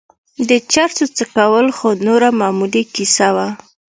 [0.49, 3.47] د چرسو څکول خو نوره معمولي کيسه وه.